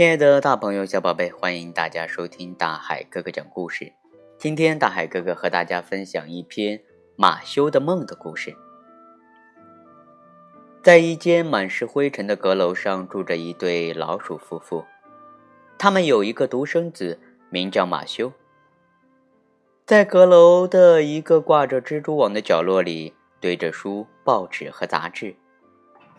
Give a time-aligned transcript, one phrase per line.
[0.00, 3.92] 亲爱的大朋友、小宝贝，欢迎大家收听大海哥哥讲故事。
[4.38, 6.80] 今天，大海哥哥和大家分享一篇
[7.16, 8.56] 马修的梦的故事。
[10.82, 14.86] 在一间满是灰尘的阁楼上，住着一对老鼠夫妇。
[15.76, 17.20] 他们有一个独生子，
[17.50, 18.32] 名叫马修。
[19.84, 25.36] 在阁楼的一个挂着蜘蛛网的角落里，堆着书、报纸和杂志，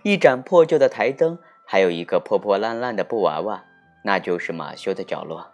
[0.04, 3.66] 一盏破旧的台灯，还有一个破破烂烂的布娃娃，
[4.04, 5.52] 那就是马修的角落。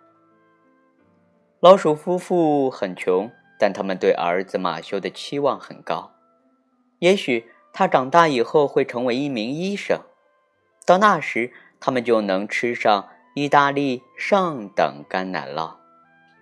[1.60, 6.12] 老鼠夫妇很穷，但他们对儿子马修的期望很高。
[7.00, 10.00] 也许他长大以后会成为一名医生，
[10.86, 15.76] 到那时他们就能吃上意大利上等干奶酪，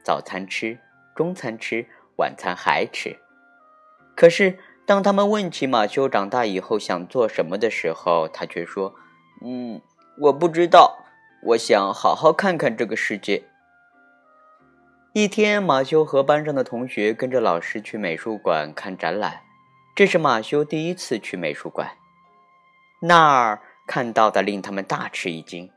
[0.04, 0.80] 早餐吃。
[1.16, 1.88] 中餐吃，
[2.18, 3.18] 晚餐还吃。
[4.18, 8.94] 可是，当他们问起马修长大以后想做什么的时候，他却说
[9.42, 9.82] ：“嗯，
[10.18, 11.05] 我不知道。
[11.46, 13.44] 我想好好看看这个世界。”
[15.14, 19.42] 一天，马修和班上的同学跟着老师去美术馆看展览。
[19.96, 21.92] 这是马修第一次去美术馆，
[23.02, 25.72] 那儿看到的令他们大吃一惊。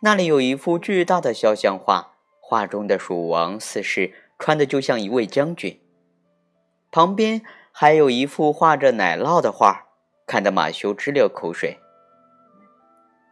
[0.00, 4.14] 那里有一幅巨大的肖像画，画中的蜀王四世。
[4.38, 5.80] 穿的就像一位将军，
[6.90, 9.86] 旁边还有一幅画着奶酪的画，
[10.26, 11.78] 看得马修直流口水。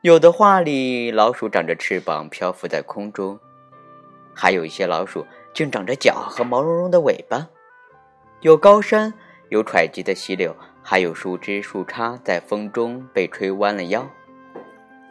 [0.03, 3.39] 有的画里老鼠长着翅膀漂浮在空中，
[4.35, 7.51] 还有一些老鼠竟长着脚和毛茸茸的尾巴。
[8.41, 9.13] 有高山，
[9.51, 14.09] 有湍急的溪流，还有树枝树杈在风中被吹弯了腰。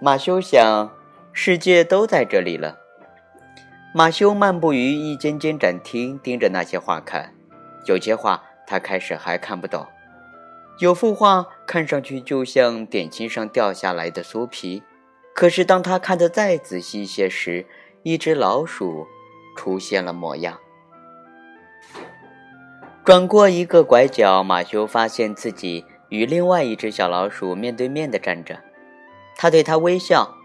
[0.01, 0.91] 马修想，
[1.33, 2.79] 世界都在这里了。
[3.93, 7.35] 马修漫步于一间间展厅，盯着那些画看。
[7.85, 9.85] 有些画他开始还看不懂，
[10.79, 14.81] 有幅画看上去就像点心上掉下来的酥皮。
[15.35, 17.65] 可是当他看得再仔细些时，
[18.03, 19.05] 一只老鼠
[19.55, 20.59] 出现了模样。
[23.05, 28.59] 转过一个拐角，马修发现自己与另外一只小老鼠面对面的站着。
[29.37, 30.35] 他对他微笑：“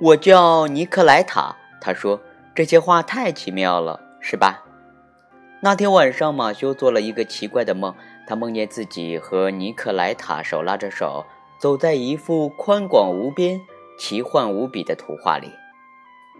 [0.00, 2.20] 我叫尼克莱塔。”他说。
[2.52, 4.64] 这些画太奇妙了，是吧？
[5.62, 7.94] 那天晚上，马修做了一个奇怪的梦。
[8.26, 11.26] 他梦见自己和尼克莱塔手拉着手，
[11.58, 13.60] 走在一幅宽广无边、
[13.98, 15.52] 奇幻无比的图画里。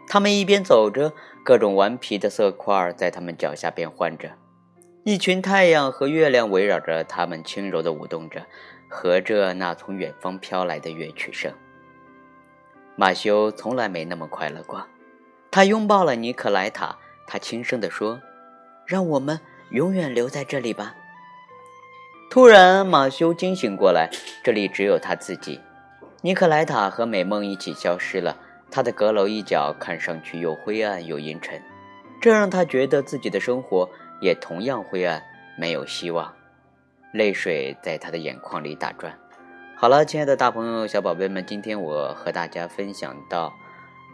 [0.09, 1.13] 他们一边走着，
[1.45, 4.31] 各种顽皮的色块在他们脚下变换着。
[5.05, 8.47] 一群太阳和月亮围绕着他们，轻柔地舞动着，
[8.89, 11.53] 和着那从远方飘来的乐曲声。
[12.97, 14.87] 马修从来没那么快乐过。
[15.51, 18.21] 他拥抱了尼克莱塔，他轻声地说
[18.91, 19.39] ：“让我们
[19.71, 20.97] 永远留在这里吧。”
[22.29, 24.11] 突然，马修惊醒过来，
[24.43, 25.61] 这里只有他自己。
[26.23, 28.37] 尼克莱塔和美梦一起消失了，
[28.71, 31.63] 他的阁楼一角看上去又灰暗又阴沉，
[32.21, 33.89] 这让他觉得自己的生活
[34.21, 35.23] 也同样灰暗，
[35.57, 36.35] 没有希望。
[37.13, 39.17] 泪水在他的眼眶里打转。
[39.77, 43.53] 好了，亲爱的大朋友、小宝贝们，今天我和大家分享到。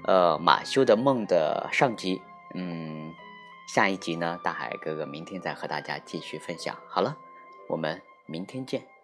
[0.06, 2.22] 呃，马修的梦的上集，
[2.54, 3.12] 嗯，
[3.66, 6.76] 下一集呢，大海哥哥明天再和大家继续分享。
[6.88, 7.16] 好了，
[7.68, 8.95] 我们明天见。